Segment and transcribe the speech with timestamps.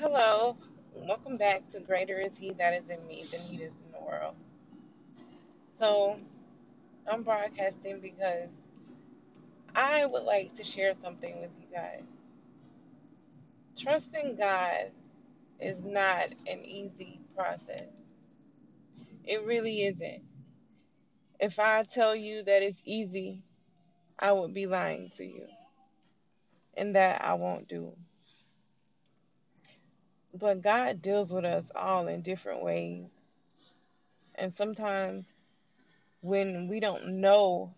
[0.00, 0.56] Hello,
[0.94, 3.98] welcome back to Greater is He that is in me than He is in the
[3.98, 4.36] world.
[5.72, 6.20] So,
[7.10, 8.52] I'm broadcasting because
[9.74, 12.04] I would like to share something with you guys.
[13.76, 14.92] Trusting God
[15.58, 17.90] is not an easy process,
[19.24, 20.22] it really isn't.
[21.40, 23.42] If I tell you that it's easy,
[24.16, 25.48] I would be lying to you,
[26.76, 27.96] and that I won't do.
[30.34, 33.06] But God deals with us all in different ways.
[34.34, 35.34] And sometimes
[36.20, 37.74] when we don't know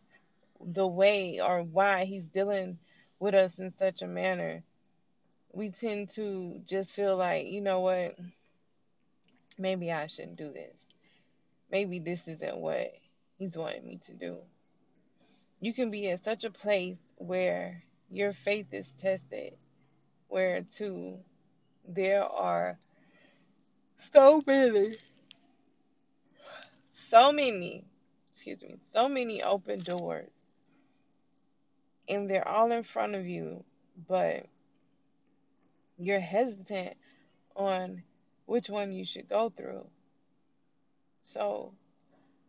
[0.60, 2.78] the way or why he's dealing
[3.18, 4.62] with us in such a manner,
[5.52, 8.16] we tend to just feel like, you know what,
[9.58, 10.86] maybe I shouldn't do this.
[11.70, 12.92] Maybe this isn't what
[13.38, 14.38] he's wanting me to do.
[15.60, 19.54] You can be in such a place where your faith is tested,
[20.28, 21.18] where too
[21.94, 22.78] there are
[24.12, 24.94] so many,
[26.92, 27.84] so many,
[28.30, 30.32] excuse me, so many open doors,
[32.08, 33.64] and they're all in front of you,
[34.08, 34.46] but
[35.98, 36.96] you're hesitant
[37.56, 38.02] on
[38.46, 39.86] which one you should go through.
[41.22, 41.72] So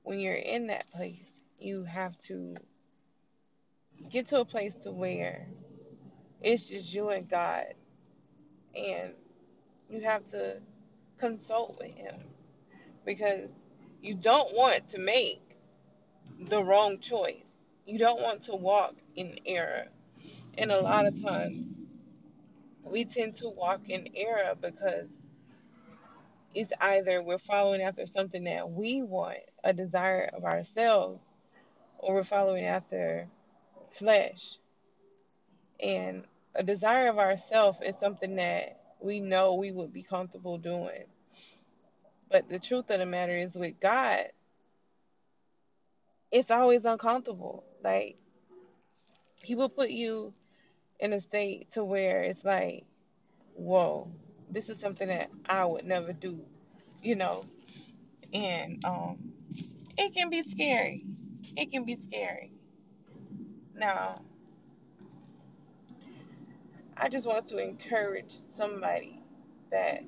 [0.04, 1.30] when you're in that place,
[1.60, 2.56] you have to
[4.10, 5.48] get to a place to where
[6.42, 7.66] it's just you and God
[8.76, 9.14] and
[9.92, 10.58] you have to
[11.20, 12.16] consult with him
[13.06, 13.50] because
[14.02, 15.42] you don't want to make
[16.40, 17.58] the wrong choice.
[17.86, 19.86] You don't want to walk in error.
[20.58, 21.78] And a lot of times
[22.84, 25.10] we tend to walk in error because
[26.54, 31.22] it's either we're following after something that we want, a desire of ourselves,
[31.98, 33.28] or we're following after
[33.92, 34.58] flesh.
[35.80, 36.24] And
[36.56, 41.06] a desire of ourself is something that we know we would be comfortable doing.
[42.30, 44.28] But the truth of the matter is with God,
[46.32, 47.66] it's always uncomfortable.
[47.84, 48.18] Like
[49.44, 50.34] he will put you
[51.00, 52.86] in a state to where it's like,
[53.56, 54.12] whoa,
[54.50, 56.40] this is something that I would never do,
[57.02, 57.44] you know.
[58.34, 59.34] And um
[59.98, 61.04] it can be scary.
[61.58, 62.52] It can be scary.
[63.76, 64.22] Now,
[67.04, 69.20] I just want to encourage somebody
[69.72, 70.04] that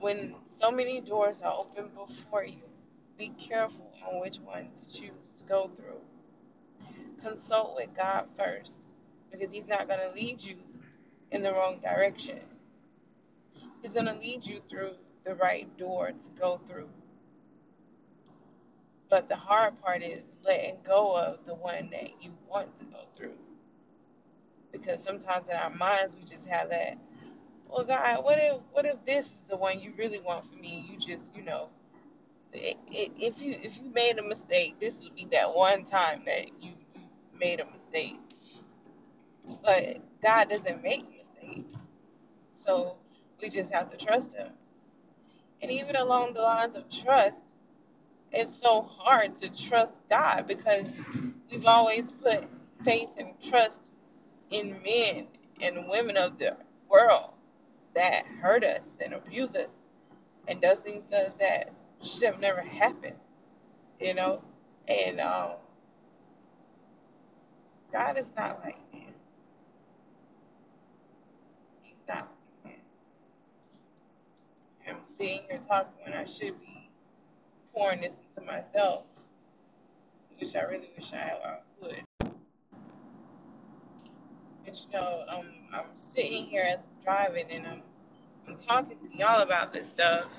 [0.00, 2.58] when so many doors are open before you,
[3.16, 6.00] be careful on which one to choose to go through.
[7.22, 8.90] Consult with God first
[9.30, 10.56] because He's not going to lead you
[11.30, 12.40] in the wrong direction.
[13.80, 16.88] He's going to lead you through the right door to go through.
[19.08, 23.02] But the hard part is letting go of the one that you want to go
[23.16, 23.34] through.
[24.78, 26.98] Because sometimes in our minds we just have that,
[27.68, 30.86] well God, what if what if this is the one you really want for me?
[30.90, 31.68] You just, you know,
[32.52, 36.72] if you if you made a mistake, this would be that one time that you
[37.38, 38.18] made a mistake.
[39.62, 41.76] But God doesn't make mistakes.
[42.54, 42.96] So
[43.40, 44.48] we just have to trust him.
[45.62, 47.44] And even along the lines of trust,
[48.32, 50.86] it's so hard to trust God because
[51.50, 52.44] we've always put
[52.84, 53.92] faith and trust
[54.50, 55.26] in men
[55.60, 56.56] and women of the
[56.90, 57.30] world
[57.94, 59.78] that hurt us and abuse us
[60.48, 63.16] and does things to us that should have never happened,
[64.00, 64.42] you know?
[64.88, 65.52] And um,
[67.92, 69.14] God is not like man.
[71.82, 72.28] He's not
[72.64, 72.80] like man.
[74.96, 76.90] I'm sitting here talking when I should be
[77.74, 79.04] pouring this into myself,
[80.40, 82.05] which I really wish I, I would.
[84.84, 87.82] You know, um, I'm sitting here as I'm driving and I'm
[88.46, 90.30] I'm talking to y'all about this stuff,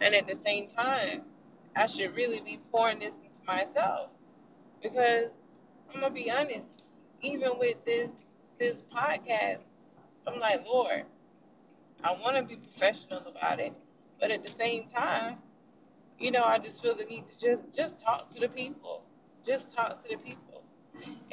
[0.00, 1.22] and at the same time,
[1.74, 4.10] I should really be pouring this into myself.
[4.82, 5.42] Because
[5.92, 6.84] I'm gonna be honest.
[7.22, 8.12] Even with this
[8.58, 9.62] this podcast,
[10.26, 11.04] I'm like, Lord,
[12.04, 13.72] I want to be professional about it,
[14.20, 15.38] but at the same time,
[16.18, 19.02] you know, I just feel the need to just just talk to the people,
[19.44, 20.45] just talk to the people,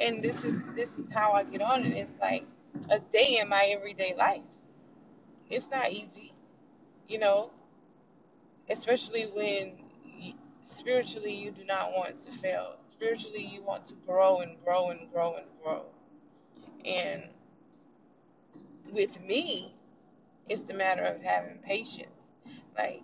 [0.00, 1.96] and this is this is how I get on it.
[1.96, 2.44] It's like
[2.90, 4.42] a day in my everyday life.
[5.50, 6.32] It's not easy,
[7.08, 7.50] you know,
[8.70, 9.72] especially when
[10.62, 12.76] spiritually you do not want to fail.
[12.92, 15.84] Spiritually, you want to grow and grow and grow and grow.
[16.84, 17.24] And
[18.92, 19.74] with me,
[20.48, 22.08] it's a matter of having patience.
[22.76, 23.02] Like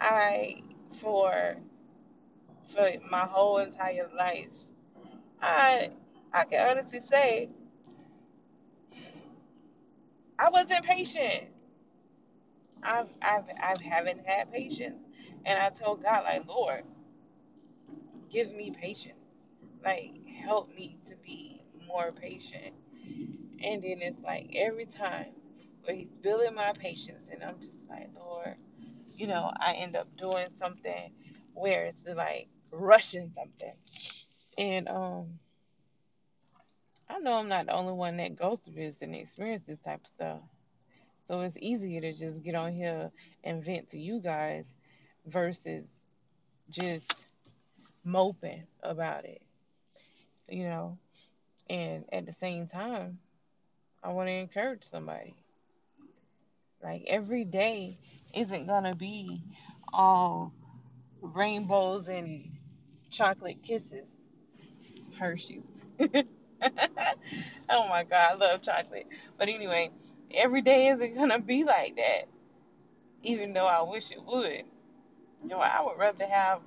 [0.00, 0.62] I,
[0.92, 1.56] for
[2.68, 4.48] for my whole entire life,
[5.42, 5.90] I
[6.32, 7.50] I can honestly say
[10.38, 11.44] I wasn't patient.
[12.82, 15.02] I've I've I haven't had patience,
[15.44, 16.84] and I told God like, Lord,
[18.30, 19.18] give me patience,
[19.84, 20.12] like
[20.44, 22.74] help me to be more patient.
[23.62, 25.28] And then it's like every time
[25.84, 28.56] where He's building my patience, and I'm just like, Lord,
[29.16, 31.12] you know, I end up doing something
[31.54, 33.74] where it's like rushing something,
[34.58, 35.38] and um.
[37.08, 40.00] I know I'm not the only one that goes through this and experience this type
[40.00, 40.40] of stuff.
[41.24, 43.10] So it's easier to just get on here
[43.44, 44.64] and vent to you guys
[45.24, 46.04] versus
[46.70, 47.14] just
[48.04, 49.42] moping about it,
[50.48, 50.98] you know.
[51.68, 53.18] And at the same time,
[54.02, 55.34] I want to encourage somebody.
[56.82, 57.96] Like every day
[58.34, 59.42] isn't going to be
[59.92, 60.52] all
[61.20, 62.50] rainbows and
[63.10, 64.20] chocolate kisses,
[65.18, 65.62] Hershey's.
[66.00, 69.06] oh my God, I love chocolate.
[69.38, 69.90] But anyway,
[70.32, 72.24] every day isn't going to be like that,
[73.22, 74.64] even though I wish it would.
[75.42, 76.60] You know, I would rather have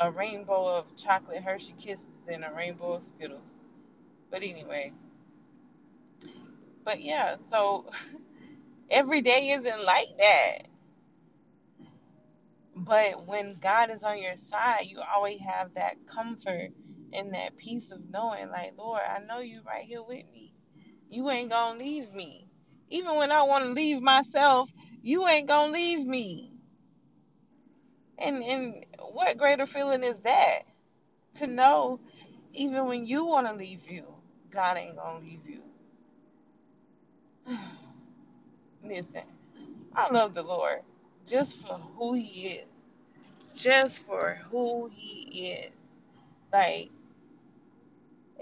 [0.00, 3.42] a rainbow of chocolate Hershey kisses and a rainbow of Skittles.
[4.30, 4.92] But anyway,
[6.84, 7.90] but yeah, so
[8.90, 10.58] every day isn't like that.
[12.74, 16.70] But when God is on your side, you always have that comfort
[17.14, 20.54] and that peace of knowing, like, Lord, I know you right here with me.
[21.10, 22.48] You ain't gonna leave me.
[22.90, 24.70] Even when I want to leave myself,
[25.02, 26.52] you ain't gonna leave me.
[28.18, 30.60] And and what greater feeling is that?
[31.36, 32.00] To know
[32.54, 34.04] even when you want to leave you,
[34.50, 35.62] God ain't gonna leave you.
[38.84, 39.22] Listen,
[39.94, 40.80] I love the Lord
[41.26, 42.68] just for who He is,
[43.56, 45.72] just for who He is.
[46.52, 46.90] Like,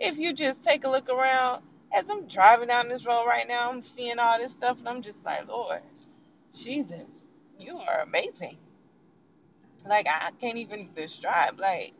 [0.00, 1.62] if you just take a look around,
[1.94, 5.02] as I'm driving down this road right now, I'm seeing all this stuff, and I'm
[5.02, 5.82] just like, Lord,
[6.54, 7.08] Jesus,
[7.58, 8.58] you are amazing.
[9.88, 11.94] Like, I can't even describe, like,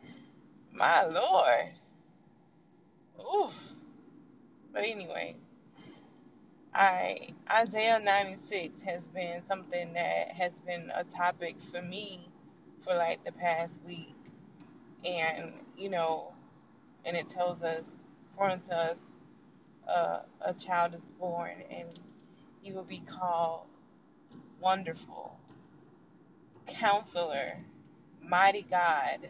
[0.73, 1.69] my Lord.
[3.19, 3.53] Oof.
[4.73, 5.35] But anyway,
[6.73, 12.29] I Isaiah 96 has been something that has been a topic for me
[12.83, 14.15] for like the past week.
[15.05, 16.33] And, you know,
[17.05, 17.89] and it tells us,
[18.37, 18.99] for us,
[19.87, 21.87] uh, a child is born, and
[22.61, 23.67] he will be called
[24.61, 25.37] Wonderful,
[26.67, 27.57] Counselor,
[28.21, 29.29] Mighty God,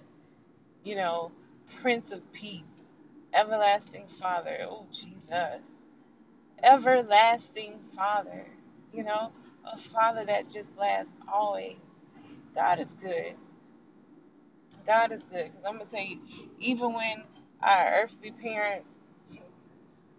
[0.83, 1.31] you know,
[1.81, 2.83] Prince of Peace,
[3.33, 4.59] Everlasting Father.
[4.69, 5.61] Oh, Jesus.
[6.63, 8.45] Everlasting Father,
[8.93, 9.31] you know,
[9.65, 11.77] a Father that just lasts always.
[12.55, 13.35] God is good.
[14.87, 15.45] God is good.
[15.45, 16.19] Because I'm going to tell you,
[16.59, 17.23] even when
[17.63, 18.87] our earthly parents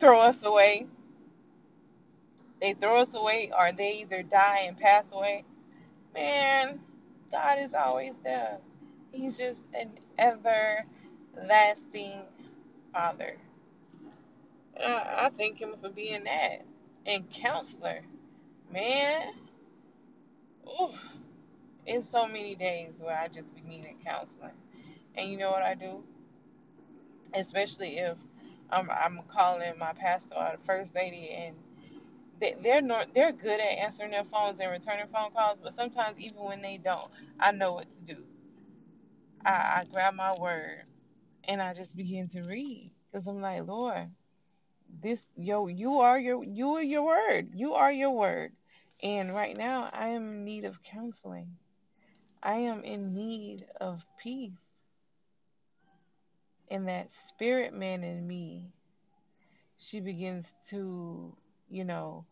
[0.01, 0.87] throw us away,
[2.61, 5.45] they throw us away or they either die and pass away,
[6.15, 6.81] man,
[7.33, 8.59] God is always there.
[9.13, 12.23] He's just an everlasting
[12.93, 13.37] Father.
[14.81, 16.65] I, I thank Him for being that.
[17.07, 18.01] And counselor,
[18.73, 19.33] man,
[20.83, 21.15] oof,
[21.87, 24.53] it's so many days where I just be needing counseling.
[25.17, 26.03] And you know what I do?
[27.35, 28.17] Especially if
[28.71, 31.57] I'm, I'm calling my pastor or the first lady and
[32.41, 36.19] they, they're not, they're good at answering their phones and returning phone calls, but sometimes
[36.19, 38.17] even when they don't, I know what to do.
[39.45, 40.85] I, I grab my word
[41.45, 44.11] and I just begin to read because I'm like, Lord,
[45.01, 47.51] this yo, you are your you are your word.
[47.55, 48.53] You are your word.
[49.03, 51.57] And right now, I am in need of counseling.
[52.43, 54.73] I am in need of peace.
[56.73, 58.73] And that spirit man in me,
[59.77, 61.37] she begins to,
[61.71, 62.25] you know,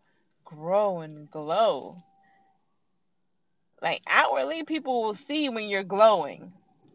[0.47, 1.99] grow and glow.
[3.83, 6.55] Like outwardly, people will see when you're glowing.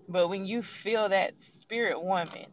[0.10, 2.48] But when you feel that spirit woman,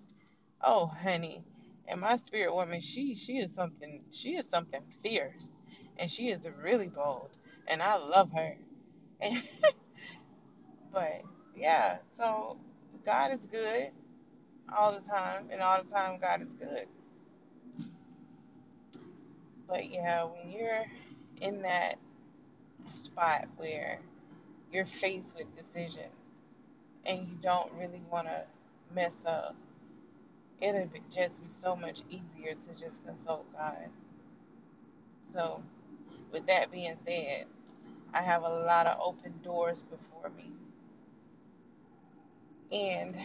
[0.62, 1.42] oh honey,
[1.88, 5.50] and my spirit woman, she she is something she is something fierce.
[5.98, 7.30] And she is really bold.
[7.66, 8.58] And I love her.
[9.22, 9.42] And
[10.92, 11.22] but
[11.56, 12.58] yeah, so
[13.06, 13.92] God is good
[14.76, 16.86] all the time, and all the time God is good.
[19.68, 20.84] But yeah, when you're
[21.40, 21.96] in that
[22.86, 24.00] spot where
[24.72, 26.14] you're faced with decisions
[27.06, 28.44] and you don't really want to
[28.94, 29.56] mess up,
[30.60, 33.88] it'll be, just be so much easier to just consult God.
[35.28, 35.62] So,
[36.32, 37.46] with that being said,
[38.14, 40.52] I have a lot of open doors before me,
[42.72, 43.16] and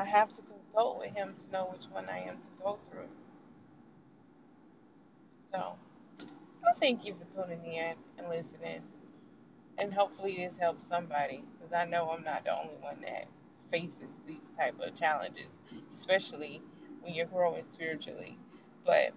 [0.00, 3.08] I have to consult with Him to know which one I am to go through.
[5.44, 5.76] So,
[6.66, 8.82] I thank you for tuning in and listening.
[9.78, 13.26] and hopefully this helps somebody because I know I'm not the only one that
[13.70, 15.48] faces these type of challenges,
[15.92, 16.62] especially
[17.02, 18.38] when you're growing spiritually.
[18.86, 19.12] But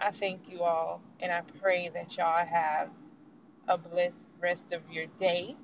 [0.00, 2.90] I thank you all, and I pray that y'all have
[3.68, 5.56] a blessed rest of your day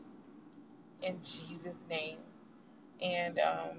[1.02, 2.18] in Jesus' name.
[3.02, 3.78] And um,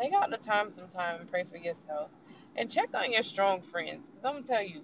[0.00, 2.10] take out the time sometime and pray for yourself,
[2.56, 4.10] and check on your strong friends.
[4.10, 4.82] Cause I'm gonna tell you,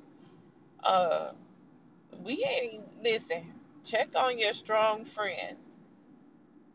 [0.84, 1.32] uh,
[2.24, 3.54] we ain't listen.
[3.84, 5.58] Check on your strong friends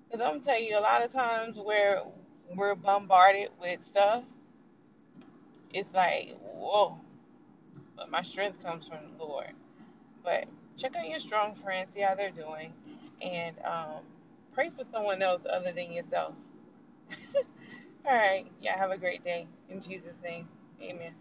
[0.10, 2.04] Because I'm going to tell you, a lot of times where
[2.56, 4.24] we're bombarded with stuff,
[5.74, 7.00] it's like, whoa,
[7.98, 9.52] but my strength comes from the Lord.
[10.24, 10.46] But
[10.78, 12.74] check on your strong friends, see how they're doing,
[13.22, 14.04] and um,
[14.54, 16.36] pray for someone else other than yourself.
[18.08, 19.48] All right, yeah, have a great day.
[19.70, 20.48] In Jesus' name,
[20.82, 21.14] amen.